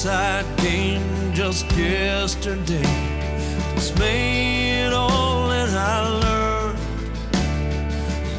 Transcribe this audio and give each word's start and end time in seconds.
inside 0.00 0.46
game 0.56 1.34
just 1.34 1.70
yesterday. 1.76 2.80
Dismayed 3.74 4.94
all 4.94 5.48
that 5.48 5.68
I 5.76 6.08
learned. 6.24 6.78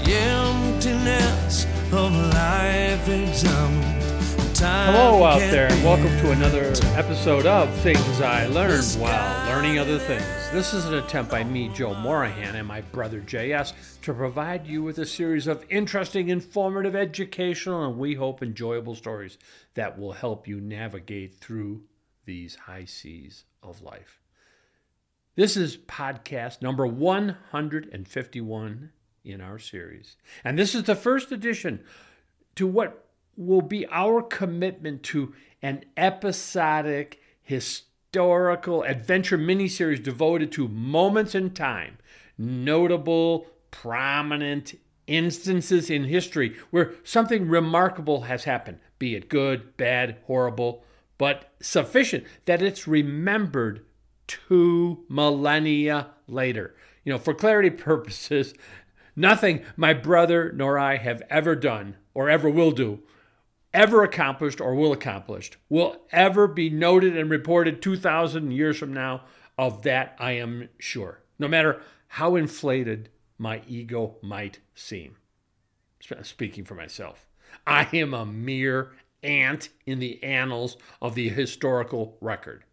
The 0.03 0.13
emptiness 0.15 1.67
of 1.93 2.15
life 2.33 3.07
examined. 3.07 4.00
Hello 4.63 5.23
out 5.23 5.39
there, 5.39 5.71
and 5.71 5.83
welcome 5.83 6.15
to 6.19 6.33
another 6.33 6.71
episode 6.95 7.47
of 7.47 7.67
Things 7.79 8.21
I 8.21 8.45
Learned 8.45 8.85
While 9.01 9.47
Learning 9.47 9.79
Other 9.79 9.97
Things. 9.97 10.23
This 10.53 10.75
is 10.75 10.85
an 10.85 10.93
attempt 10.93 11.31
by 11.31 11.43
me, 11.43 11.69
Joe 11.69 11.95
Morahan, 11.95 12.55
and 12.55 12.67
my 12.67 12.81
brother 12.81 13.21
JS 13.21 13.73
to 14.03 14.13
provide 14.13 14.67
you 14.67 14.83
with 14.83 14.99
a 14.99 15.05
series 15.07 15.47
of 15.47 15.65
interesting, 15.67 16.29
informative, 16.29 16.95
educational, 16.95 17.83
and 17.83 17.97
we 17.97 18.13
hope 18.13 18.43
enjoyable 18.43 18.93
stories 18.93 19.39
that 19.73 19.97
will 19.97 20.11
help 20.11 20.47
you 20.47 20.61
navigate 20.61 21.39
through 21.39 21.81
these 22.25 22.53
high 22.53 22.85
seas 22.85 23.45
of 23.63 23.81
life. 23.81 24.21
This 25.33 25.57
is 25.57 25.75
podcast 25.75 26.61
number 26.61 26.85
151 26.85 28.91
in 29.25 29.41
our 29.41 29.57
series. 29.57 30.17
And 30.43 30.59
this 30.59 30.75
is 30.75 30.83
the 30.83 30.93
first 30.93 31.31
edition 31.31 31.83
to 32.53 32.67
what 32.67 33.07
will 33.35 33.61
be 33.61 33.85
our 33.87 34.21
commitment 34.21 35.03
to 35.03 35.33
an 35.61 35.83
episodic, 35.95 37.21
historical 37.43 38.83
adventure 38.83 39.37
miniseries 39.37 40.03
devoted 40.03 40.51
to 40.51 40.67
moments 40.67 41.35
in 41.35 41.51
time, 41.51 41.97
notable, 42.37 43.47
prominent 43.71 44.75
instances 45.07 45.89
in 45.89 46.05
history 46.05 46.55
where 46.69 46.93
something 47.03 47.47
remarkable 47.47 48.21
has 48.21 48.43
happened, 48.45 48.79
be 48.99 49.15
it 49.15 49.29
good, 49.29 49.75
bad, 49.77 50.17
horrible, 50.25 50.83
but 51.17 51.51
sufficient 51.61 52.25
that 52.45 52.61
it's 52.61 52.87
remembered 52.87 53.85
two 54.27 55.03
millennia 55.09 56.07
later. 56.27 56.75
You 57.03 57.13
know, 57.13 57.19
for 57.19 57.33
clarity 57.33 57.69
purposes, 57.69 58.53
nothing 59.15 59.63
my 59.75 59.93
brother 59.93 60.51
nor 60.51 60.79
I 60.79 60.97
have 60.97 61.21
ever 61.29 61.55
done 61.55 61.97
or 62.13 62.29
ever 62.29 62.49
will 62.49 62.71
do, 62.71 62.99
ever 63.73 64.03
accomplished 64.03 64.59
or 64.61 64.75
will 64.75 64.91
accomplish, 64.91 65.51
will 65.69 65.97
ever 66.11 66.47
be 66.47 66.69
noted 66.69 67.17
and 67.17 67.29
reported 67.29 67.81
2,000 67.81 68.51
years 68.51 68.77
from 68.77 68.93
now. 68.93 69.23
Of 69.57 69.83
that, 69.83 70.15
I 70.17 70.31
am 70.31 70.69
sure, 70.79 71.21
no 71.37 71.47
matter 71.47 71.81
how 72.07 72.35
inflated 72.35 73.09
my 73.37 73.61
ego 73.67 74.15
might 74.21 74.59
seem. 74.73 75.17
Speaking 76.23 76.65
for 76.65 76.73
myself, 76.73 77.27
I 77.67 77.87
am 77.93 78.13
a 78.13 78.25
mere 78.25 78.93
ant 79.21 79.69
in 79.85 79.99
the 79.99 80.23
annals 80.23 80.77
of 81.01 81.15
the 81.15 81.29
historical 81.29 82.17
record. 82.21 82.63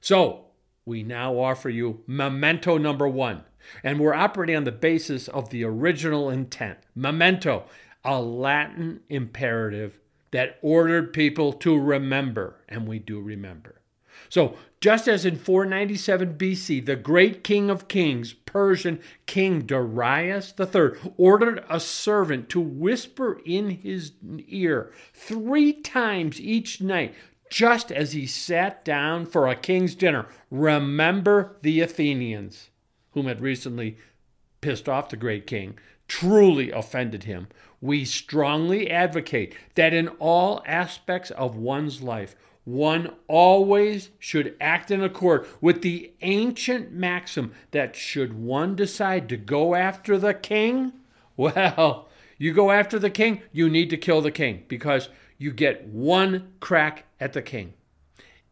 So, 0.00 0.46
we 0.84 1.04
now 1.04 1.38
offer 1.38 1.68
you 1.68 2.02
memento 2.08 2.76
number 2.76 3.06
one. 3.06 3.44
And 3.84 4.00
we're 4.00 4.14
operating 4.14 4.56
on 4.56 4.64
the 4.64 4.72
basis 4.72 5.28
of 5.28 5.50
the 5.50 5.64
original 5.64 6.28
intent. 6.28 6.78
Memento, 6.96 7.66
a 8.04 8.20
Latin 8.20 9.00
imperative 9.08 10.00
that 10.32 10.58
ordered 10.60 11.12
people 11.12 11.52
to 11.52 11.78
remember, 11.78 12.56
and 12.68 12.86
we 12.86 12.98
do 12.98 13.20
remember. 13.20 13.76
So, 14.28 14.56
just 14.80 15.08
as 15.08 15.24
in 15.24 15.36
497 15.36 16.34
BC, 16.34 16.84
the 16.84 16.96
great 16.96 17.44
king 17.44 17.70
of 17.70 17.88
kings, 17.88 18.32
Persian 18.32 19.00
King 19.26 19.60
Darius 19.62 20.54
III, 20.58 21.12
ordered 21.16 21.64
a 21.68 21.78
servant 21.78 22.48
to 22.50 22.60
whisper 22.60 23.40
in 23.44 23.70
his 23.70 24.12
ear 24.48 24.92
three 25.12 25.72
times 25.72 26.40
each 26.40 26.80
night 26.80 27.14
just 27.52 27.92
as 27.92 28.12
he 28.12 28.26
sat 28.26 28.82
down 28.82 29.26
for 29.26 29.46
a 29.46 29.54
king's 29.54 29.94
dinner, 29.94 30.26
remember 30.50 31.56
the 31.60 31.80
Athenians, 31.80 32.70
whom 33.10 33.26
had 33.26 33.42
recently 33.42 33.98
pissed 34.62 34.88
off 34.88 35.10
the 35.10 35.18
great 35.18 35.46
king, 35.46 35.78
truly 36.08 36.70
offended 36.70 37.24
him. 37.24 37.48
We 37.82 38.04
strongly 38.04 38.88
advocate 38.88 39.54
that 39.74 39.92
in 39.92 40.06
all 40.08 40.62
aspects 40.64 41.32
of 41.32 41.56
one's 41.56 42.00
life, 42.00 42.36
one 42.64 43.12
always 43.26 44.10
should 44.20 44.54
act 44.60 44.92
in 44.92 45.02
accord 45.02 45.48
with 45.60 45.82
the 45.82 46.12
ancient 46.22 46.92
maxim 46.92 47.52
that 47.72 47.96
should 47.96 48.34
one 48.34 48.76
decide 48.76 49.28
to 49.28 49.36
go 49.36 49.74
after 49.74 50.16
the 50.16 50.32
king, 50.32 50.92
well, 51.36 52.08
you 52.38 52.52
go 52.52 52.70
after 52.70 53.00
the 53.00 53.10
king, 53.10 53.42
you 53.50 53.68
need 53.68 53.90
to 53.90 53.96
kill 53.96 54.20
the 54.20 54.30
king 54.30 54.62
because 54.68 55.08
you 55.36 55.50
get 55.50 55.84
one 55.84 56.52
crack 56.60 57.04
at 57.18 57.32
the 57.32 57.42
king. 57.42 57.74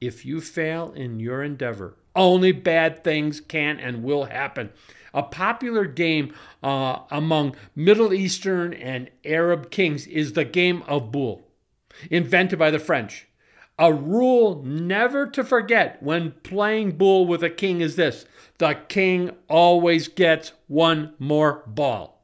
If 0.00 0.26
you 0.26 0.40
fail 0.40 0.92
in 0.92 1.20
your 1.20 1.44
endeavor, 1.44 1.94
only 2.14 2.52
bad 2.52 3.02
things 3.04 3.40
can 3.40 3.78
and 3.78 4.02
will 4.02 4.24
happen. 4.24 4.70
A 5.12 5.22
popular 5.22 5.84
game 5.86 6.34
uh, 6.62 7.00
among 7.10 7.56
Middle 7.74 8.12
Eastern 8.12 8.72
and 8.72 9.10
Arab 9.24 9.70
kings 9.70 10.06
is 10.06 10.32
the 10.32 10.44
game 10.44 10.82
of 10.86 11.10
Boule, 11.10 11.48
invented 12.10 12.58
by 12.58 12.70
the 12.70 12.78
French. 12.78 13.26
A 13.78 13.92
rule 13.92 14.62
never 14.62 15.26
to 15.26 15.42
forget 15.42 16.02
when 16.02 16.32
playing 16.42 16.98
Boule 16.98 17.26
with 17.26 17.42
a 17.42 17.50
king 17.50 17.80
is 17.80 17.96
this 17.96 18.26
the 18.58 18.74
king 18.88 19.30
always 19.48 20.06
gets 20.06 20.52
one 20.68 21.14
more 21.18 21.64
ball. 21.66 22.22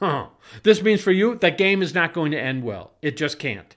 Huh. 0.00 0.28
This 0.64 0.82
means 0.82 1.00
for 1.00 1.12
you, 1.12 1.36
the 1.36 1.52
game 1.52 1.80
is 1.80 1.94
not 1.94 2.12
going 2.12 2.32
to 2.32 2.40
end 2.40 2.64
well. 2.64 2.94
It 3.02 3.16
just 3.16 3.38
can't. 3.38 3.76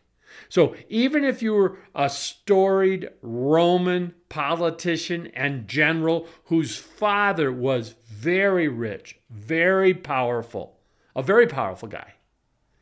So 0.53 0.75
even 0.88 1.24
if 1.24 1.41
you 1.41 1.53
were 1.53 1.80
a 1.96 2.08
storied 2.12 3.09
Roman 3.24 4.14
politician 4.30 5.31
and 5.34 5.68
general 5.68 6.28
whose 6.44 6.78
father 6.78 7.52
was 7.52 7.96
very 8.06 8.68
rich, 8.68 9.18
very 9.31 9.96
powerful, 9.96 10.78
a 11.16 11.24
very 11.24 11.47
powerful 11.47 11.88
guy, 11.88 12.13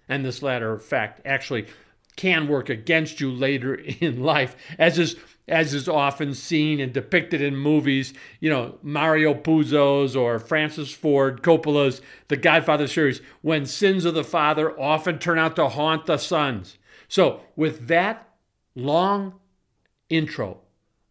and 0.09 0.25
this 0.25 0.43
latter 0.43 0.79
fact 0.79 1.21
actually 1.23 1.65
can 2.17 2.49
work 2.49 2.67
against 2.67 3.21
you 3.21 3.31
later 3.31 3.75
in 4.01 4.21
life, 4.21 4.57
as 4.77 4.99
is 4.99 5.15
as 5.47 5.73
is 5.73 5.87
often 5.87 6.33
seen 6.33 6.81
and 6.81 6.91
depicted 6.91 7.41
in 7.41 7.55
movies, 7.55 8.13
you 8.41 8.49
know, 8.49 8.79
Mario 8.81 9.33
Puzo's 9.33 10.13
or 10.13 10.39
Francis 10.39 10.91
Ford 10.91 11.41
Coppola's 11.41 12.01
The 12.27 12.35
Godfather 12.35 12.87
series, 12.87 13.21
when 13.41 13.65
sins 13.65 14.03
of 14.03 14.13
the 14.13 14.25
father 14.25 14.77
often 14.77 15.19
turn 15.19 15.39
out 15.39 15.55
to 15.55 15.69
haunt 15.69 16.05
the 16.05 16.17
sons. 16.17 16.77
So, 17.11 17.41
with 17.57 17.87
that 17.87 18.29
long 18.73 19.33
intro, 20.07 20.61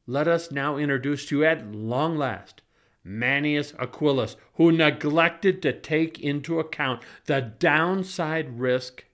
let 0.07 0.27
us 0.27 0.51
now 0.51 0.79
introduce 0.79 1.27
to 1.27 1.41
you 1.41 1.45
at 1.45 1.75
long 1.75 2.17
last 2.17 2.63
Manius 3.05 3.75
Aquilus, 3.79 4.37
who 4.55 4.73
neglected 4.73 5.61
to 5.61 5.79
take 5.79 6.19
into 6.19 6.59
account 6.59 7.03
the 7.27 7.43
downside 7.43 8.59
risk 8.59 9.05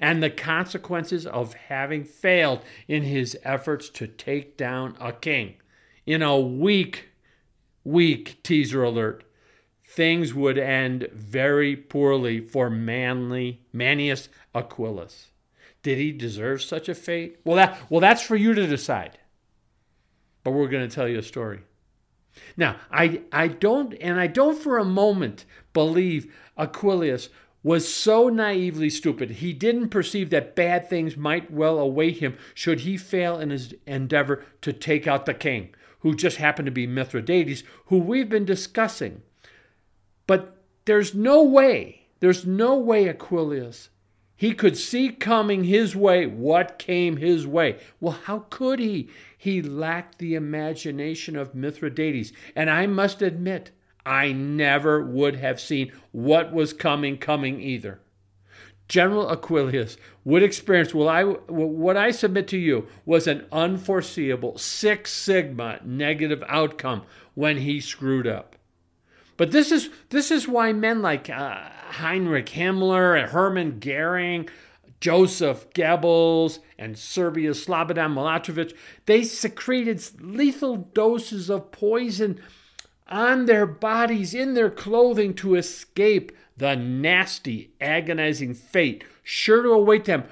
and 0.00 0.20
the 0.20 0.28
consequences 0.28 1.28
of 1.28 1.54
having 1.54 2.02
failed 2.02 2.60
in 2.88 3.04
his 3.04 3.38
efforts 3.44 3.88
to 3.90 4.08
take 4.08 4.56
down 4.56 4.96
a 5.00 5.12
king. 5.12 5.54
In 6.06 6.22
a 6.22 6.40
weak, 6.40 7.10
weak 7.84 8.42
teaser 8.42 8.82
alert, 8.82 9.22
things 9.84 10.34
would 10.34 10.58
end 10.58 11.06
very 11.12 11.76
poorly 11.76 12.40
for 12.40 12.68
Manly 12.68 13.60
Manius 13.72 14.28
Aquilus. 14.56 15.28
Did 15.86 15.98
he 15.98 16.10
deserve 16.10 16.64
such 16.64 16.88
a 16.88 16.96
fate? 16.96 17.38
Well, 17.44 17.54
that, 17.54 17.78
well, 17.88 18.00
that's 18.00 18.20
for 18.20 18.34
you 18.34 18.54
to 18.54 18.66
decide. 18.66 19.20
But 20.42 20.50
we're 20.50 20.66
going 20.66 20.88
to 20.88 20.92
tell 20.92 21.06
you 21.06 21.20
a 21.20 21.22
story. 21.22 21.60
Now, 22.56 22.80
I, 22.90 23.22
I 23.30 23.46
don't, 23.46 23.94
and 24.00 24.18
I 24.18 24.26
don't 24.26 24.58
for 24.58 24.78
a 24.78 24.84
moment 24.84 25.44
believe 25.72 26.34
Aquilus 26.58 27.28
was 27.62 27.86
so 27.86 28.28
naively 28.28 28.90
stupid 28.90 29.30
he 29.30 29.52
didn't 29.52 29.90
perceive 29.90 30.30
that 30.30 30.56
bad 30.56 30.90
things 30.90 31.16
might 31.16 31.52
well 31.52 31.78
await 31.78 32.18
him 32.18 32.36
should 32.52 32.80
he 32.80 32.96
fail 32.96 33.38
in 33.38 33.50
his 33.50 33.72
endeavor 33.86 34.44
to 34.62 34.72
take 34.72 35.06
out 35.06 35.24
the 35.24 35.34
king, 35.34 35.72
who 36.00 36.16
just 36.16 36.38
happened 36.38 36.66
to 36.66 36.72
be 36.72 36.88
Mithridates, 36.88 37.62
who 37.84 37.98
we've 37.98 38.28
been 38.28 38.44
discussing. 38.44 39.22
But 40.26 40.64
there's 40.84 41.14
no 41.14 41.44
way, 41.44 42.08
there's 42.18 42.44
no 42.44 42.76
way 42.76 43.08
Aquilus 43.08 43.90
he 44.36 44.52
could 44.52 44.76
see 44.76 45.10
coming 45.10 45.64
his 45.64 45.96
way 45.96 46.26
what 46.26 46.78
came 46.78 47.16
his 47.16 47.46
way. 47.46 47.78
Well, 48.00 48.18
how 48.24 48.40
could 48.50 48.78
he? 48.78 49.08
He 49.36 49.62
lacked 49.62 50.18
the 50.18 50.34
imagination 50.34 51.36
of 51.36 51.54
Mithridates. 51.54 52.32
And 52.54 52.68
I 52.68 52.86
must 52.86 53.22
admit, 53.22 53.70
I 54.04 54.32
never 54.32 55.02
would 55.02 55.36
have 55.36 55.60
seen 55.60 55.92
what 56.12 56.52
was 56.52 56.72
coming 56.72 57.16
coming 57.16 57.60
either. 57.60 58.00
General 58.88 59.30
Aquilus 59.30 59.96
would 60.24 60.42
experience 60.42 60.94
what 60.94 61.08
I, 61.08 61.24
what 61.24 61.96
I 61.96 62.10
submit 62.10 62.46
to 62.48 62.58
you 62.58 62.86
was 63.04 63.26
an 63.26 63.46
unforeseeable 63.50 64.58
Six 64.58 65.12
Sigma 65.12 65.80
negative 65.84 66.44
outcome 66.46 67.02
when 67.34 67.58
he 67.58 67.80
screwed 67.80 68.26
up. 68.26 68.55
But 69.36 69.50
this 69.50 69.70
is 69.70 69.90
this 70.10 70.30
is 70.30 70.48
why 70.48 70.72
men 70.72 71.02
like 71.02 71.28
uh, 71.28 71.68
Heinrich 71.90 72.46
Himmler 72.46 73.20
and 73.20 73.30
Hermann 73.30 73.78
Goering 73.80 74.48
Joseph 75.00 75.70
Goebbels 75.74 76.58
and 76.78 76.98
Serbia's 76.98 77.64
Slobodan 77.64 78.14
Milosevic, 78.14 78.74
they 79.04 79.22
secreted 79.24 80.02
lethal 80.20 80.76
doses 80.76 81.50
of 81.50 81.70
poison 81.70 82.40
on 83.08 83.46
their 83.46 83.66
bodies, 83.66 84.34
in 84.34 84.54
their 84.54 84.70
clothing, 84.70 85.34
to 85.34 85.54
escape 85.54 86.32
the 86.56 86.74
nasty, 86.74 87.72
agonizing 87.80 88.54
fate. 88.54 89.04
Sure 89.22 89.62
to 89.62 89.68
await 89.70 90.06
them. 90.06 90.24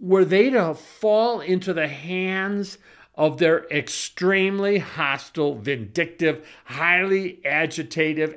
Were 0.00 0.24
they 0.24 0.50
to 0.50 0.74
fall 0.74 1.40
into 1.40 1.72
the 1.72 1.88
hands 1.88 2.78
of 3.14 3.38
their 3.38 3.64
extremely 3.70 4.78
hostile, 4.78 5.54
vindictive, 5.54 6.46
highly 6.66 7.40
agitative, 7.44 8.36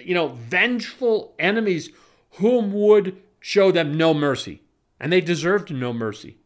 you 0.00 0.14
know, 0.14 0.28
vengeful 0.28 1.34
enemies 1.38 1.90
whom 2.32 2.72
would 2.72 3.20
show 3.40 3.70
them 3.70 3.96
no 3.96 4.14
mercy. 4.14 4.62
And 4.98 5.12
they 5.12 5.20
deserved 5.20 5.72
no 5.72 5.92
mercy. 5.92 6.38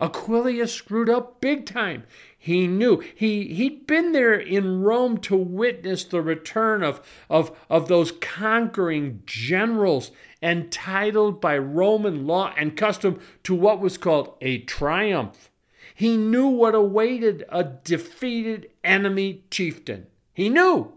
Aquillius 0.00 0.72
screwed 0.72 1.10
up 1.10 1.40
big 1.40 1.66
time. 1.66 2.04
He 2.38 2.66
knew. 2.66 3.02
He, 3.14 3.54
he'd 3.54 3.86
been 3.86 4.12
there 4.12 4.34
in 4.34 4.82
Rome 4.82 5.18
to 5.18 5.36
witness 5.36 6.04
the 6.04 6.22
return 6.22 6.82
of, 6.82 7.00
of, 7.28 7.56
of 7.68 7.88
those 7.88 8.12
conquering 8.12 9.22
generals 9.26 10.10
entitled 10.42 11.40
by 11.40 11.58
Roman 11.58 12.26
law 12.26 12.54
and 12.56 12.76
custom 12.76 13.20
to 13.44 13.54
what 13.54 13.80
was 13.80 13.98
called 13.98 14.36
a 14.40 14.58
triumph. 14.58 15.50
He 15.94 16.16
knew 16.16 16.48
what 16.48 16.74
awaited 16.74 17.44
a 17.48 17.64
defeated 17.64 18.70
enemy 18.82 19.44
chieftain. 19.50 20.06
He 20.32 20.48
knew. 20.48 20.92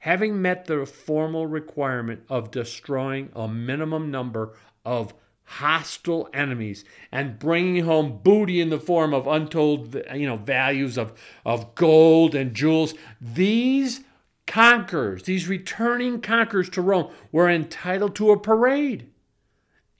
Having 0.00 0.40
met 0.40 0.64
the 0.64 0.86
formal 0.86 1.46
requirement 1.46 2.22
of 2.28 2.50
destroying 2.50 3.30
a 3.34 3.46
minimum 3.46 4.10
number 4.10 4.54
of 4.84 5.14
hostile 5.50 6.28
enemies 6.32 6.84
and 7.10 7.38
bringing 7.38 7.84
home 7.84 8.20
booty 8.22 8.60
in 8.60 8.70
the 8.70 8.78
form 8.78 9.12
of 9.12 9.26
untold 9.26 10.00
you 10.14 10.24
know 10.24 10.36
values 10.36 10.96
of, 10.96 11.12
of 11.44 11.74
gold 11.74 12.36
and 12.36 12.54
jewels 12.54 12.94
these 13.20 14.02
conquerors 14.46 15.24
these 15.24 15.48
returning 15.48 16.20
conquerors 16.20 16.68
to 16.68 16.80
rome 16.80 17.10
were 17.32 17.50
entitled 17.50 18.14
to 18.14 18.30
a 18.30 18.38
parade. 18.38 19.10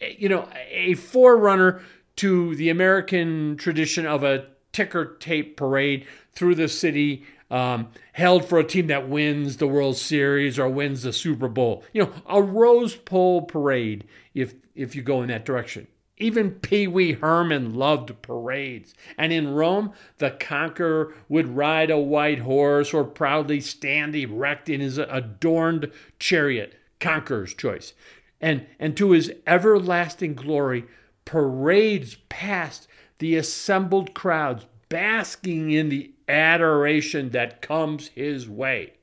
Eh, 0.00 0.14
you 0.17 0.29
know 0.29 0.49
a 0.70 0.94
forerunner 0.94 1.82
to 2.14 2.55
the 2.55 2.70
american 2.70 3.56
tradition 3.56 4.06
of 4.06 4.23
a 4.23 4.47
ticker 4.70 5.17
tape 5.19 5.56
parade 5.56 6.06
through 6.32 6.55
the 6.55 6.69
city 6.69 7.25
um, 7.50 7.88
held 8.12 8.44
for 8.44 8.58
a 8.58 8.64
team 8.64 8.87
that 8.88 9.08
wins 9.08 9.56
the 9.56 9.67
World 9.67 9.97
Series 9.97 10.58
or 10.58 10.69
wins 10.69 11.02
the 11.02 11.12
Super 11.12 11.49
Bowl. 11.49 11.85
You 11.93 12.05
know, 12.05 12.12
a 12.26 12.43
Rose 12.43 12.97
Bowl 12.97 13.43
parade 13.43 14.06
if 14.35 14.55
if 14.75 14.94
you 14.94 15.02
go 15.02 15.23
in 15.23 15.29
that 15.29 15.44
direction. 15.44 15.87
Even 16.17 16.50
Pee 16.50 16.87
Wee 16.87 17.12
Herman 17.12 17.75
loved 17.75 18.20
parades. 18.20 18.94
And 19.17 19.32
in 19.32 19.55
Rome, 19.55 19.93
the 20.19 20.31
conqueror 20.31 21.14
would 21.31 21.56
ride 21.56 21.91
a 21.91 21.99
white 21.99 22.41
horse 22.41 22.93
or 22.93 23.05
proudly 23.05 23.61
stand 23.61 24.14
erect 24.14 24.69
in 24.69 24.81
his 24.81 24.99
adorned 24.99 25.91
chariot, 26.19 26.75
conqueror's 27.00 27.55
choice. 27.55 27.94
And, 28.38 28.67
and 28.79 28.94
to 28.99 29.12
his 29.12 29.32
everlasting 29.47 30.35
glory, 30.35 30.85
parades 31.25 32.17
passed 32.29 32.87
the 33.19 33.37
assembled 33.37 34.14
crowds, 34.14 34.67
basking 34.91 35.70
in 35.70 35.88
the 35.88 36.12
adoration 36.30 37.30
that 37.30 37.60
comes 37.60 38.08
his 38.08 38.48
way. 38.48 38.94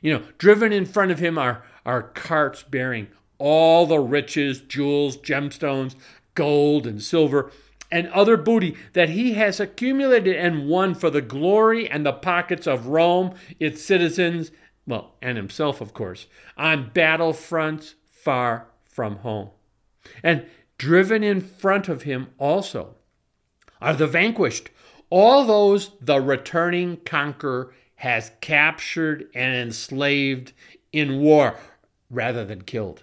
You 0.00 0.14
know, 0.14 0.24
driven 0.38 0.72
in 0.72 0.84
front 0.84 1.10
of 1.10 1.18
him 1.18 1.38
are, 1.38 1.64
are 1.84 2.02
carts 2.02 2.62
bearing 2.62 3.08
all 3.38 3.86
the 3.86 4.00
riches, 4.00 4.60
jewels, 4.60 5.16
gemstones, 5.16 5.94
gold, 6.34 6.86
and 6.86 7.02
silver, 7.02 7.50
and 7.90 8.08
other 8.08 8.36
booty 8.36 8.76
that 8.94 9.10
he 9.10 9.34
has 9.34 9.60
accumulated 9.60 10.34
and 10.36 10.68
won 10.68 10.94
for 10.94 11.10
the 11.10 11.20
glory 11.20 11.88
and 11.88 12.04
the 12.04 12.12
pockets 12.12 12.66
of 12.66 12.88
Rome, 12.88 13.34
its 13.60 13.82
citizens, 13.82 14.50
well, 14.86 15.14
and 15.22 15.36
himself, 15.36 15.80
of 15.80 15.92
course, 15.92 16.26
on 16.56 16.90
battlefronts 16.90 17.94
far 18.08 18.66
from 18.84 19.16
home. 19.16 19.50
And 20.22 20.46
driven 20.78 21.22
in 21.22 21.40
front 21.40 21.88
of 21.88 22.02
him 22.02 22.28
also 22.38 22.96
are 23.80 23.94
the 23.94 24.06
vanquished, 24.06 24.70
all 25.10 25.44
those 25.44 25.92
the 26.00 26.20
returning 26.20 26.98
conqueror 26.98 27.72
has 27.96 28.32
captured 28.40 29.28
and 29.34 29.54
enslaved 29.54 30.52
in 30.92 31.20
war 31.20 31.56
rather 32.10 32.44
than 32.44 32.62
killed. 32.62 33.02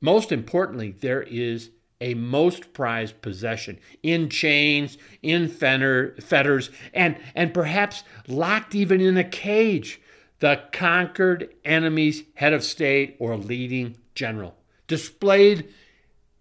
Most 0.00 0.32
importantly, 0.32 0.92
there 0.92 1.22
is 1.22 1.70
a 2.00 2.14
most 2.14 2.72
prized 2.72 3.20
possession 3.20 3.78
in 4.02 4.28
chains, 4.30 4.96
in 5.22 5.48
fetters, 5.48 6.70
and, 6.94 7.18
and 7.34 7.52
perhaps 7.52 8.04
locked 8.26 8.74
even 8.74 9.00
in 9.00 9.18
a 9.18 9.24
cage 9.24 10.00
the 10.38 10.62
conquered 10.72 11.54
enemy's 11.64 12.24
head 12.34 12.54
of 12.54 12.64
state 12.64 13.14
or 13.18 13.36
leading 13.36 13.96
general, 14.14 14.56
displayed 14.86 15.68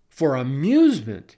for 0.08 0.36
amusement 0.36 1.36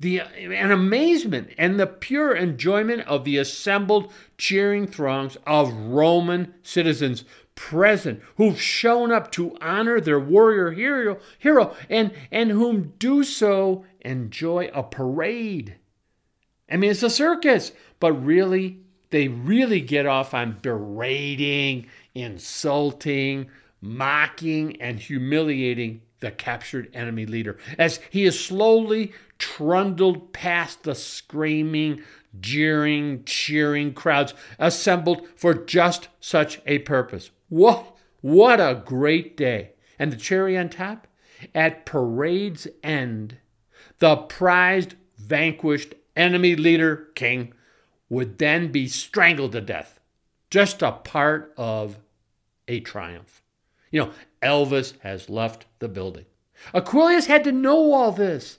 the 0.00 0.20
and 0.20 0.72
amazement 0.72 1.50
and 1.56 1.78
the 1.78 1.86
pure 1.86 2.34
enjoyment 2.34 3.02
of 3.02 3.24
the 3.24 3.36
assembled 3.36 4.12
cheering 4.36 4.86
throngs 4.86 5.36
of 5.46 5.72
Roman 5.72 6.54
citizens 6.62 7.24
present 7.54 8.20
who've 8.36 8.60
shown 8.60 9.12
up 9.12 9.30
to 9.32 9.56
honor 9.60 10.00
their 10.00 10.18
warrior 10.18 10.72
hero, 10.72 11.18
hero 11.38 11.74
and, 11.88 12.12
and 12.30 12.50
whom 12.50 12.94
do 12.98 13.22
so 13.22 13.84
enjoy 14.00 14.70
a 14.74 14.82
parade. 14.82 15.76
I 16.70 16.76
mean, 16.76 16.90
it's 16.90 17.02
a 17.02 17.10
circus, 17.10 17.72
but 18.00 18.12
really, 18.12 18.80
they 19.10 19.28
really 19.28 19.80
get 19.80 20.06
off 20.06 20.34
on 20.34 20.58
berating, 20.60 21.86
insulting, 22.14 23.48
mocking, 23.80 24.80
and 24.80 24.98
humiliating 24.98 26.00
the 26.20 26.30
captured 26.30 26.90
enemy 26.94 27.26
leader 27.26 27.58
as 27.78 28.00
he 28.10 28.24
is 28.24 28.42
slowly 28.42 29.12
trundled 29.44 30.32
past 30.32 30.84
the 30.84 30.94
screaming, 30.94 32.02
jeering, 32.40 33.22
cheering 33.26 33.92
crowds 33.92 34.32
assembled 34.58 35.28
for 35.36 35.52
just 35.52 36.08
such 36.18 36.62
a 36.64 36.78
purpose. 36.78 37.30
What, 37.50 37.94
what 38.22 38.58
a 38.58 38.82
great 38.86 39.36
day! 39.36 39.72
And 39.98 40.10
the 40.10 40.16
cherry 40.16 40.56
on 40.56 40.70
top? 40.70 41.06
At 41.54 41.84
parade's 41.84 42.66
end, 42.82 43.36
the 43.98 44.16
prized, 44.16 44.94
vanquished 45.18 45.94
enemy 46.16 46.56
leader, 46.56 47.10
king, 47.14 47.52
would 48.08 48.38
then 48.38 48.72
be 48.72 48.88
strangled 48.88 49.52
to 49.52 49.60
death. 49.60 50.00
Just 50.48 50.80
a 50.80 50.92
part 50.92 51.52
of 51.58 51.98
a 52.66 52.80
triumph. 52.80 53.42
You 53.90 54.06
know, 54.06 54.10
Elvis 54.42 54.98
has 55.00 55.28
left 55.28 55.66
the 55.80 55.88
building. 55.88 56.24
Aquillius 56.72 57.26
had 57.26 57.44
to 57.44 57.52
know 57.52 57.92
all 57.92 58.10
this. 58.10 58.58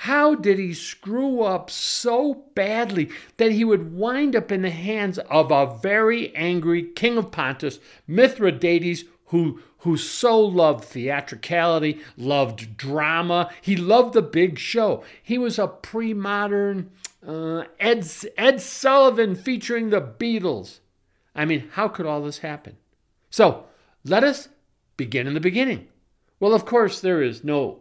How 0.00 0.34
did 0.34 0.58
he 0.58 0.74
screw 0.74 1.40
up 1.40 1.70
so 1.70 2.44
badly 2.54 3.08
that 3.38 3.52
he 3.52 3.64
would 3.64 3.94
wind 3.94 4.36
up 4.36 4.52
in 4.52 4.60
the 4.60 4.70
hands 4.70 5.18
of 5.18 5.50
a 5.50 5.78
very 5.78 6.36
angry 6.36 6.82
king 6.82 7.16
of 7.16 7.30
Pontus, 7.30 7.78
Mithridates, 8.06 9.04
who, 9.26 9.60
who 9.78 9.96
so 9.96 10.38
loved 10.38 10.84
theatricality, 10.84 11.98
loved 12.18 12.76
drama? 12.76 13.50
He 13.62 13.74
loved 13.74 14.12
the 14.12 14.20
big 14.20 14.58
show. 14.58 15.02
He 15.22 15.38
was 15.38 15.58
a 15.58 15.66
pre 15.66 16.12
modern 16.12 16.90
uh, 17.26 17.64
Ed, 17.80 18.06
Ed 18.36 18.60
Sullivan 18.60 19.34
featuring 19.34 19.88
the 19.88 20.02
Beatles. 20.02 20.80
I 21.34 21.46
mean, 21.46 21.70
how 21.72 21.88
could 21.88 22.04
all 22.04 22.20
this 22.20 22.38
happen? 22.38 22.76
So 23.30 23.64
let 24.04 24.22
us 24.22 24.50
begin 24.98 25.26
in 25.26 25.32
the 25.32 25.40
beginning. 25.40 25.88
Well, 26.38 26.52
of 26.52 26.66
course, 26.66 27.00
there 27.00 27.22
is 27.22 27.42
no 27.42 27.80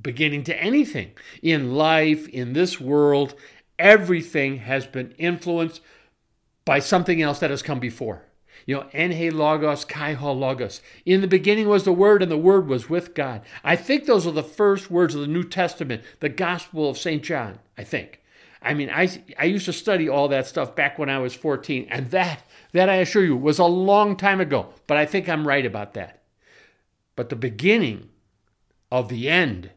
beginning 0.00 0.44
to 0.44 0.62
anything. 0.62 1.12
In 1.42 1.74
life, 1.74 2.28
in 2.28 2.52
this 2.52 2.80
world, 2.80 3.34
everything 3.78 4.58
has 4.58 4.86
been 4.86 5.12
influenced 5.12 5.80
by 6.64 6.78
something 6.78 7.20
else 7.20 7.38
that 7.40 7.50
has 7.50 7.62
come 7.62 7.80
before. 7.80 8.24
You 8.66 8.76
know, 8.76 8.82
enhe 8.94 9.32
logos, 9.32 9.84
kai 9.84 10.14
logos. 10.14 10.80
In 11.04 11.20
the 11.20 11.26
beginning 11.26 11.68
was 11.68 11.84
the 11.84 11.92
Word, 11.92 12.22
and 12.22 12.30
the 12.30 12.38
Word 12.38 12.66
was 12.66 12.88
with 12.88 13.14
God. 13.14 13.42
I 13.62 13.76
think 13.76 14.06
those 14.06 14.26
are 14.26 14.32
the 14.32 14.42
first 14.42 14.90
words 14.90 15.14
of 15.14 15.20
the 15.20 15.26
New 15.26 15.44
Testament, 15.44 16.02
the 16.20 16.30
Gospel 16.30 16.88
of 16.88 16.96
St. 16.96 17.22
John, 17.22 17.58
I 17.76 17.84
think. 17.84 18.22
I 18.62 18.72
mean, 18.72 18.88
I, 18.88 19.10
I 19.38 19.44
used 19.44 19.66
to 19.66 19.74
study 19.74 20.08
all 20.08 20.28
that 20.28 20.46
stuff 20.46 20.74
back 20.74 20.98
when 20.98 21.10
I 21.10 21.18
was 21.18 21.34
14, 21.34 21.86
and 21.90 22.10
that, 22.10 22.42
that 22.72 22.88
I 22.88 22.96
assure 22.96 23.24
you, 23.24 23.36
was 23.36 23.58
a 23.58 23.66
long 23.66 24.16
time 24.16 24.40
ago, 24.40 24.72
but 24.86 24.96
I 24.96 25.04
think 25.04 25.28
I'm 25.28 25.46
right 25.46 25.66
about 25.66 25.92
that. 25.94 26.22
But 27.16 27.28
the 27.28 27.36
beginning 27.36 28.08
of 28.90 29.10
the 29.10 29.28
end 29.28 29.70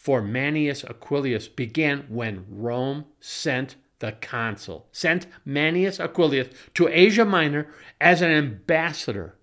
for 0.00 0.22
Manius 0.22 0.82
Aquillius 0.82 1.46
began 1.46 2.06
when 2.08 2.46
Rome 2.48 3.04
sent 3.20 3.76
the 3.98 4.12
consul, 4.12 4.88
sent 4.92 5.26
Manius 5.44 6.00
Aquillius 6.00 6.48
to 6.72 6.88
Asia 6.88 7.26
Minor 7.26 7.68
as 8.00 8.22
an 8.22 8.30
ambassador 8.30 9.34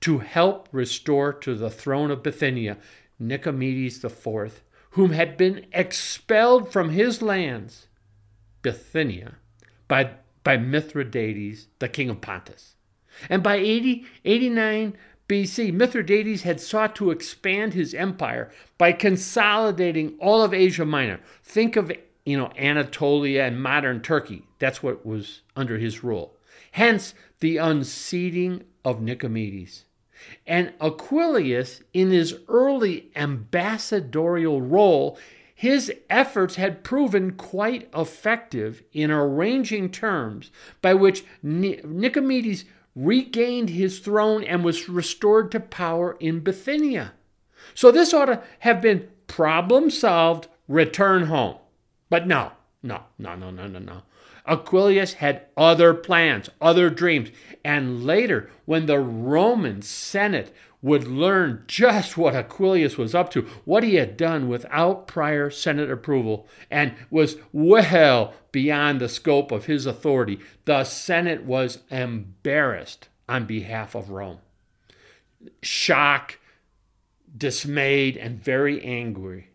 to 0.00 0.20
help 0.20 0.70
restore 0.72 1.30
to 1.30 1.54
the 1.54 1.68
throne 1.68 2.10
of 2.10 2.22
Bithynia 2.22 2.78
Nicomedes 3.20 4.02
IV, 4.02 4.62
whom 4.92 5.10
had 5.10 5.36
been 5.36 5.66
expelled 5.72 6.72
from 6.72 6.88
his 6.88 7.20
lands, 7.20 7.88
Bithynia, 8.62 9.34
by, 9.88 10.12
by 10.42 10.56
Mithridates, 10.56 11.66
the 11.80 11.88
king 11.90 12.08
of 12.08 12.22
Pontus. 12.22 12.76
And 13.28 13.42
by 13.42 13.56
80, 13.56 14.06
89 14.24 14.96
BC, 15.28 15.72
Mithridates 15.72 16.42
had 16.42 16.60
sought 16.60 16.94
to 16.96 17.10
expand 17.10 17.74
his 17.74 17.94
empire 17.94 18.50
by 18.78 18.92
consolidating 18.92 20.14
all 20.20 20.42
of 20.42 20.54
Asia 20.54 20.84
Minor. 20.84 21.20
Think 21.42 21.76
of 21.76 21.90
you 22.24 22.36
know 22.36 22.52
Anatolia 22.58 23.44
and 23.44 23.62
modern 23.62 24.00
Turkey. 24.02 24.44
That's 24.58 24.82
what 24.82 25.04
was 25.04 25.40
under 25.56 25.78
his 25.78 26.04
rule. 26.04 26.34
Hence 26.72 27.14
the 27.40 27.56
unseating 27.56 28.64
of 28.84 29.00
Nicomedes. 29.00 29.82
And 30.46 30.72
Aquillius, 30.80 31.82
in 31.92 32.10
his 32.10 32.36
early 32.48 33.10
ambassadorial 33.14 34.62
role, 34.62 35.18
his 35.54 35.92
efforts 36.10 36.56
had 36.56 36.84
proven 36.84 37.32
quite 37.32 37.88
effective 37.94 38.82
in 38.92 39.10
arranging 39.10 39.90
terms 39.90 40.50
by 40.82 40.94
which 40.94 41.24
Nicomedes 41.42 42.64
regained 42.96 43.68
his 43.70 44.00
throne 44.00 44.42
and 44.42 44.64
was 44.64 44.88
restored 44.88 45.52
to 45.52 45.60
power 45.60 46.16
in 46.18 46.40
Bithynia. 46.40 47.12
So 47.74 47.92
this 47.92 48.14
ought 48.14 48.26
to 48.26 48.42
have 48.60 48.80
been 48.80 49.08
problem 49.26 49.90
solved, 49.90 50.48
return 50.66 51.26
home. 51.26 51.56
But 52.08 52.26
no, 52.26 52.52
no, 52.82 53.02
no, 53.18 53.36
no, 53.36 53.50
no, 53.50 53.66
no, 53.66 53.78
no. 53.78 54.02
Aquillius 54.46 55.14
had 55.14 55.46
other 55.56 55.94
plans, 55.94 56.50
other 56.60 56.90
dreams. 56.90 57.30
And 57.64 58.04
later, 58.04 58.50
when 58.64 58.86
the 58.86 58.98
Roman 58.98 59.82
Senate 59.82 60.54
would 60.82 61.06
learn 61.06 61.64
just 61.66 62.16
what 62.16 62.34
Aquillius 62.34 62.96
was 62.96 63.14
up 63.14 63.30
to, 63.30 63.42
what 63.64 63.82
he 63.82 63.96
had 63.96 64.16
done 64.16 64.48
without 64.48 65.08
prior 65.08 65.50
Senate 65.50 65.90
approval, 65.90 66.46
and 66.70 66.94
was 67.10 67.36
well 67.52 68.34
beyond 68.52 69.00
the 69.00 69.08
scope 69.08 69.50
of 69.50 69.66
his 69.66 69.86
authority, 69.86 70.38
the 70.64 70.84
Senate 70.84 71.42
was 71.42 71.78
embarrassed 71.90 73.08
on 73.28 73.46
behalf 73.46 73.94
of 73.94 74.10
Rome. 74.10 74.38
Shock, 75.62 76.38
dismayed, 77.36 78.16
and 78.16 78.42
very 78.42 78.80
angry. 78.82 79.50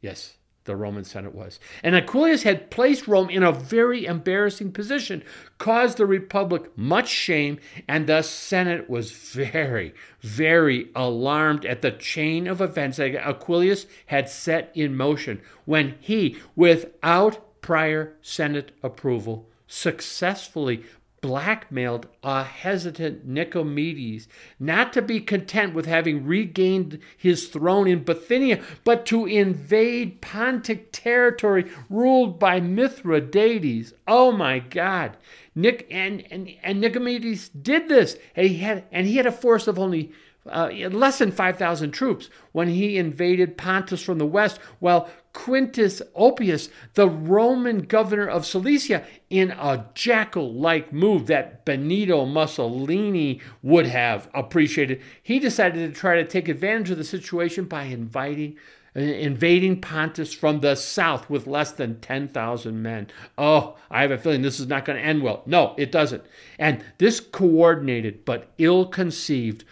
Yes, 0.00 0.36
the 0.64 0.76
Roman 0.76 1.04
Senate 1.04 1.34
was. 1.34 1.58
And 1.82 1.94
Aquillius 1.94 2.44
had 2.44 2.70
placed 2.70 3.08
Rome 3.08 3.30
in 3.30 3.42
a 3.42 3.52
very 3.52 4.06
embarrassing 4.06 4.72
position, 4.72 5.22
caused 5.58 5.98
the 5.98 6.06
Republic 6.06 6.70
much 6.76 7.08
shame, 7.08 7.58
and 7.88 8.06
the 8.06 8.22
Senate 8.22 8.88
was 8.88 9.12
very, 9.12 9.94
very 10.20 10.88
alarmed 10.94 11.64
at 11.66 11.82
the 11.82 11.90
chain 11.90 12.46
of 12.46 12.60
events 12.60 12.98
that 12.98 13.14
Aquillius 13.14 13.86
had 14.06 14.28
set 14.28 14.70
in 14.74 14.96
motion 14.96 15.40
when 15.64 15.96
he, 16.00 16.38
without 16.54 17.60
prior 17.60 18.14
Senate 18.22 18.72
approval, 18.82 19.48
successfully 19.66 20.84
blackmailed 21.22 22.08
a 22.22 22.42
hesitant 22.42 23.26
Nicomedes 23.26 24.26
not 24.58 24.92
to 24.92 25.00
be 25.00 25.20
content 25.20 25.72
with 25.72 25.86
having 25.86 26.26
regained 26.26 26.98
his 27.16 27.46
throne 27.46 27.86
in 27.86 28.02
Bithynia, 28.04 28.62
but 28.84 29.06
to 29.06 29.24
invade 29.24 30.20
Pontic 30.20 30.88
territory 30.92 31.70
ruled 31.88 32.38
by 32.38 32.60
Mithridates. 32.60 33.94
Oh 34.06 34.32
my 34.32 34.58
God. 34.58 35.16
Nick 35.54 35.86
and, 35.90 36.24
and, 36.30 36.50
and 36.62 36.82
Nicomedes 36.82 37.50
did 37.62 37.88
this. 37.88 38.16
And 38.36 38.48
he 38.48 38.58
had 38.58 38.84
and 38.90 39.06
he 39.06 39.16
had 39.16 39.26
a 39.26 39.32
force 39.32 39.68
of 39.68 39.78
only 39.78 40.12
uh, 40.46 40.70
less 40.90 41.18
than 41.18 41.30
5,000 41.30 41.92
troops 41.92 42.28
when 42.50 42.68
he 42.68 42.98
invaded 42.98 43.56
Pontus 43.56 44.02
from 44.02 44.18
the 44.18 44.26
west, 44.26 44.58
while 44.80 45.08
Quintus 45.32 46.02
Oppius, 46.14 46.68
the 46.94 47.08
Roman 47.08 47.80
governor 47.80 48.26
of 48.26 48.46
Cilicia, 48.46 49.04
in 49.30 49.50
a 49.52 49.86
jackal 49.94 50.52
like 50.52 50.92
move 50.92 51.26
that 51.26 51.64
Benito 51.64 52.26
Mussolini 52.26 53.40
would 53.62 53.86
have 53.86 54.28
appreciated, 54.34 55.00
he 55.22 55.38
decided 55.38 55.92
to 55.92 55.98
try 55.98 56.16
to 56.16 56.24
take 56.24 56.48
advantage 56.48 56.90
of 56.90 56.98
the 56.98 57.04
situation 57.04 57.64
by 57.64 57.84
inviting 57.84 58.56
invading 58.94 59.80
Pontus 59.80 60.34
from 60.34 60.60
the 60.60 60.74
south 60.74 61.30
with 61.30 61.46
less 61.46 61.72
than 61.72 61.98
10,000 62.00 62.82
men. 62.82 63.06
Oh, 63.38 63.78
I 63.90 64.02
have 64.02 64.10
a 64.10 64.18
feeling 64.18 64.42
this 64.42 64.60
is 64.60 64.66
not 64.66 64.84
going 64.84 64.98
to 64.98 65.04
end 65.04 65.22
well. 65.22 65.42
No, 65.46 65.74
it 65.78 65.90
doesn't. 65.90 66.24
And 66.58 66.84
this 66.98 67.18
coordinated 67.18 68.26
but 68.26 68.50
ill 68.58 68.84
conceived, 68.84 69.64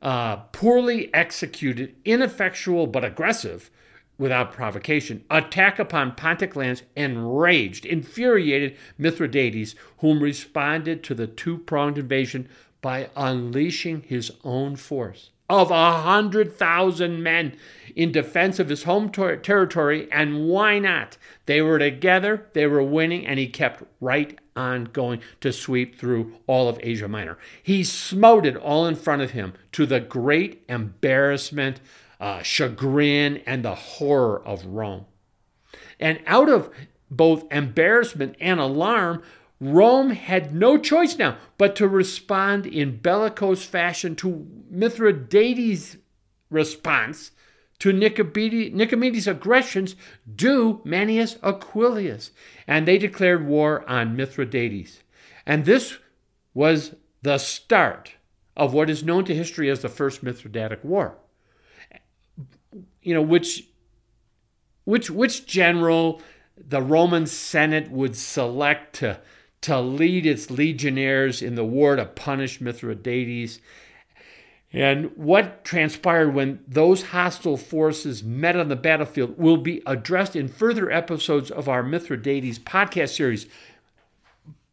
uh, 0.00 0.36
poorly 0.52 1.12
executed, 1.12 1.96
ineffectual 2.04 2.86
but 2.86 3.04
aggressive 3.04 3.68
without 4.18 4.52
provocation, 4.52 5.24
attack 5.30 5.78
upon 5.78 6.16
Pontic 6.16 6.56
lands 6.56 6.82
enraged, 6.96 7.86
infuriated 7.86 8.76
Mithridates, 8.98 9.74
whom 9.98 10.22
responded 10.22 11.02
to 11.04 11.14
the 11.14 11.26
two 11.26 11.58
pronged 11.58 11.98
invasion 11.98 12.48
by 12.82 13.08
unleashing 13.16 14.02
his 14.02 14.32
own 14.44 14.76
force 14.76 15.30
of 15.48 15.70
a 15.70 16.00
hundred 16.02 16.52
thousand 16.52 17.22
men 17.22 17.56
in 17.96 18.12
defense 18.12 18.58
of 18.58 18.68
his 18.68 18.84
home 18.84 19.10
ter- 19.10 19.36
territory. 19.36 20.08
And 20.12 20.46
why 20.46 20.78
not? 20.78 21.16
They 21.46 21.62
were 21.62 21.78
together, 21.78 22.46
they 22.52 22.66
were 22.66 22.82
winning, 22.82 23.26
and 23.26 23.38
he 23.38 23.46
kept 23.46 23.82
right 24.00 24.38
on 24.54 24.84
going 24.84 25.20
to 25.40 25.52
sweep 25.52 25.98
through 25.98 26.34
all 26.46 26.68
of 26.68 26.78
Asia 26.82 27.08
Minor. 27.08 27.38
He 27.62 27.82
smote 27.82 28.44
it 28.44 28.56
all 28.56 28.86
in 28.86 28.96
front 28.96 29.22
of 29.22 29.30
him 29.30 29.54
to 29.72 29.86
the 29.86 30.00
great 30.00 30.62
embarrassment 30.68 31.80
uh, 32.20 32.42
chagrin, 32.42 33.42
and 33.46 33.64
the 33.64 33.74
horror 33.74 34.42
of 34.44 34.64
Rome. 34.66 35.06
And 36.00 36.20
out 36.26 36.48
of 36.48 36.70
both 37.10 37.50
embarrassment 37.50 38.36
and 38.40 38.60
alarm, 38.60 39.22
Rome 39.60 40.10
had 40.10 40.54
no 40.54 40.78
choice 40.78 41.18
now 41.18 41.36
but 41.56 41.74
to 41.76 41.88
respond 41.88 42.66
in 42.66 42.98
bellicose 42.98 43.64
fashion 43.64 44.14
to 44.16 44.46
Mithridates' 44.70 45.96
response 46.50 47.32
to 47.80 47.92
Nicomedes' 47.92 49.26
aggressions 49.26 49.96
due 50.32 50.80
Manius 50.84 51.36
Aquillius. 51.42 52.30
And 52.66 52.86
they 52.86 52.98
declared 52.98 53.46
war 53.46 53.88
on 53.88 54.16
Mithridates. 54.16 55.00
And 55.46 55.64
this 55.64 55.98
was 56.54 56.94
the 57.22 57.38
start 57.38 58.14
of 58.56 58.74
what 58.74 58.90
is 58.90 59.04
known 59.04 59.24
to 59.24 59.34
history 59.34 59.70
as 59.70 59.82
the 59.82 59.88
First 59.88 60.24
Mithridatic 60.24 60.84
War 60.84 61.16
you 63.02 63.14
know, 63.14 63.22
which 63.22 63.64
which 64.84 65.10
which 65.10 65.46
general 65.46 66.20
the 66.56 66.82
Roman 66.82 67.26
Senate 67.26 67.90
would 67.90 68.16
select 68.16 68.96
to 68.96 69.20
to 69.60 69.80
lead 69.80 70.24
its 70.26 70.50
legionnaires 70.50 71.42
in 71.42 71.54
the 71.54 71.64
war 71.64 71.96
to 71.96 72.04
punish 72.04 72.60
Mithridates. 72.60 73.60
And 74.72 75.16
what 75.16 75.64
transpired 75.64 76.34
when 76.34 76.60
those 76.68 77.04
hostile 77.04 77.56
forces 77.56 78.22
met 78.22 78.56
on 78.56 78.68
the 78.68 78.76
battlefield 78.76 79.38
will 79.38 79.56
be 79.56 79.82
addressed 79.86 80.36
in 80.36 80.48
further 80.48 80.90
episodes 80.90 81.50
of 81.50 81.68
our 81.68 81.82
Mithridates 81.82 82.58
podcast 82.58 83.16
series. 83.16 83.46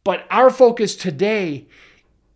But 0.03 0.25
our 0.29 0.49
focus 0.49 0.95
today 0.95 1.67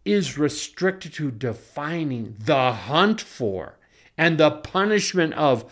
is 0.06 0.38
restricted 0.38 1.14
to 1.14 1.32
defining 1.32 2.36
the 2.40 2.72
hunt 2.72 3.20
for 3.22 3.79
and 4.20 4.38
the 4.38 4.52
punishment 4.52 5.34
of 5.36 5.64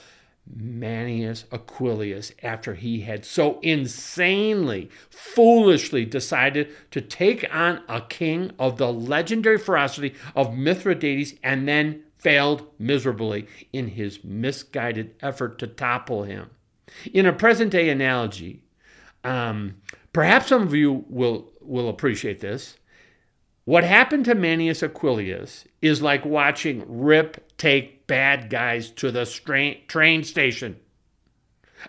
Manius 0.50 1.44
Aquillius 1.52 2.32
after 2.42 2.76
he 2.76 3.02
had 3.02 3.26
so 3.26 3.60
insanely, 3.60 4.90
foolishly 5.10 6.06
decided 6.06 6.70
to 6.92 7.02
take 7.02 7.46
on 7.54 7.82
a 7.90 8.00
king 8.00 8.52
of 8.58 8.78
the 8.78 8.92
legendary 8.92 9.58
ferocity 9.58 10.16
of 10.34 10.58
Mithridates 10.58 11.34
and 11.44 11.68
then 11.68 12.04
failed 12.20 12.66
miserably 12.80 13.48
in 13.74 13.90
his 13.90 14.24
misguided 14.24 15.14
effort 15.22 15.60
to 15.60 15.68
topple 15.68 16.24
him. 16.24 16.50
In 17.14 17.26
a 17.26 17.34
present 17.34 17.72
day 17.72 17.90
analogy, 17.90 18.64
um, 19.26 19.76
perhaps 20.14 20.48
some 20.48 20.62
of 20.62 20.74
you 20.74 21.04
will, 21.10 21.52
will 21.60 21.90
appreciate 21.90 22.40
this. 22.40 22.78
What 23.66 23.84
happened 23.84 24.24
to 24.24 24.36
Manius 24.36 24.82
Aquillius 24.82 25.66
is 25.82 26.02
like 26.02 26.24
watching 26.24 26.86
Rip 26.88 27.58
take 27.58 27.97
bad 28.08 28.50
guys 28.50 28.90
to 28.92 29.12
the 29.12 29.26
strain, 29.26 29.80
train 29.88 30.24
station. 30.24 30.78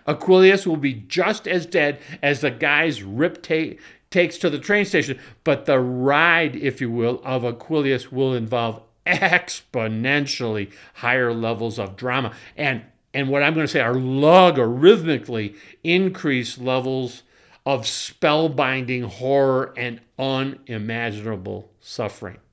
Aquillius 0.05 0.67
will 0.67 0.77
be 0.77 0.93
just 0.93 1.47
as 1.47 1.65
dead 1.65 1.99
as 2.21 2.41
the 2.41 2.51
guys 2.51 3.01
Rip 3.01 3.41
take, 3.41 3.79
takes 4.11 4.37
to 4.37 4.49
the 4.49 4.59
train 4.59 4.85
station, 4.85 5.19
but 5.43 5.65
the 5.65 5.79
ride, 5.79 6.55
if 6.55 6.79
you 6.79 6.91
will, 6.91 7.21
of 7.23 7.43
Aquillius 7.43 8.11
will 8.11 8.33
involve 8.33 8.81
exponentially 9.07 10.71
higher 10.95 11.33
levels 11.33 11.79
of 11.79 11.95
drama 11.95 12.31
and 12.55 12.83
and 13.11 13.27
what 13.29 13.41
I'm 13.41 13.55
going 13.55 13.65
to 13.65 13.71
say 13.71 13.79
are 13.79 13.95
logarithmically 13.95 15.55
increased 15.83 16.59
levels 16.59 17.23
of 17.65 17.81
spellbinding 17.81 19.05
horror 19.05 19.73
and 19.75 19.99
unimaginable 20.17 21.71
suffering. 21.79 22.37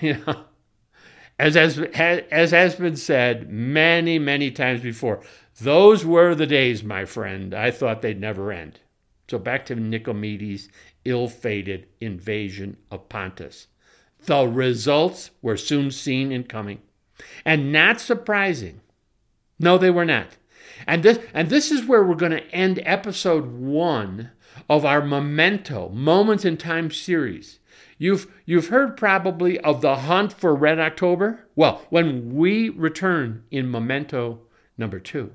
You 0.00 0.16
know, 0.26 0.44
as, 1.38 1.56
as, 1.56 1.78
as 1.78 2.50
has 2.52 2.76
been 2.76 2.96
said 2.96 3.50
many, 3.50 4.18
many 4.18 4.50
times 4.50 4.80
before, 4.80 5.22
Those 5.60 6.04
were 6.04 6.34
the 6.34 6.46
days, 6.46 6.82
my 6.82 7.04
friend. 7.04 7.54
I 7.54 7.70
thought 7.70 8.02
they'd 8.02 8.20
never 8.20 8.52
end. 8.52 8.80
So 9.28 9.38
back 9.38 9.64
to 9.66 9.76
Nicomedes' 9.76 10.68
ill 11.04 11.28
fated 11.28 11.86
invasion 12.00 12.76
of 12.90 13.08
Pontus. 13.08 13.68
The 14.26 14.46
results 14.46 15.30
were 15.42 15.56
soon 15.56 15.90
seen 15.90 16.32
in 16.32 16.44
coming. 16.44 16.80
And 17.44 17.72
not 17.72 18.00
surprising. 18.00 18.80
No, 19.58 19.78
they 19.78 19.90
were 19.90 20.04
not. 20.04 20.36
And 20.86 21.02
this, 21.02 21.18
and 21.32 21.48
this 21.48 21.70
is 21.70 21.86
where 21.86 22.02
we're 22.02 22.14
going 22.14 22.32
to 22.32 22.50
end 22.50 22.80
episode 22.84 23.46
one 23.52 24.30
of 24.68 24.84
our 24.84 25.02
Memento, 25.02 25.88
Moments 25.90 26.44
in 26.44 26.56
Time 26.56 26.90
series. 26.90 27.60
You've, 27.98 28.32
you've 28.44 28.68
heard 28.68 28.96
probably 28.96 29.58
of 29.60 29.80
the 29.80 29.96
hunt 29.96 30.32
for 30.32 30.54
Red 30.54 30.78
October. 30.78 31.46
Well, 31.54 31.82
when 31.90 32.34
we 32.34 32.68
return 32.68 33.44
in 33.50 33.70
Memento 33.70 34.40
number 34.76 34.98
two, 34.98 35.32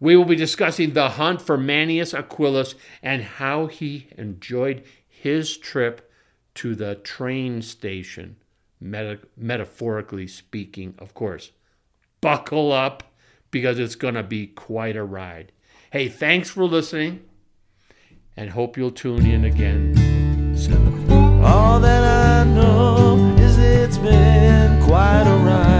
we 0.00 0.16
will 0.16 0.24
be 0.24 0.36
discussing 0.36 0.92
the 0.92 1.10
hunt 1.10 1.40
for 1.40 1.56
Manius 1.56 2.12
Aquilus 2.12 2.74
and 3.02 3.22
how 3.22 3.66
he 3.66 4.08
enjoyed 4.18 4.84
his 5.08 5.56
trip 5.56 6.10
to 6.56 6.74
the 6.74 6.94
train 6.96 7.62
station, 7.62 8.36
meta- 8.80 9.20
metaphorically 9.36 10.26
speaking, 10.26 10.94
of 10.98 11.14
course. 11.14 11.52
Buckle 12.20 12.72
up 12.72 13.02
because 13.50 13.78
it's 13.78 13.94
going 13.94 14.14
to 14.14 14.22
be 14.22 14.46
quite 14.46 14.96
a 14.96 15.04
ride. 15.04 15.52
Hey, 15.90 16.08
thanks 16.08 16.50
for 16.50 16.64
listening 16.64 17.24
and 18.36 18.50
hope 18.50 18.76
you'll 18.76 18.90
tune 18.90 19.24
in 19.26 19.44
again 19.44 20.54
soon. 20.56 21.03
All 21.74 21.80
that 21.80 22.04
I 22.04 22.44
know 22.44 23.34
is 23.36 23.58
it's 23.58 23.98
been 23.98 24.80
quite 24.80 25.24
a 25.26 25.36
ride. 25.44 25.73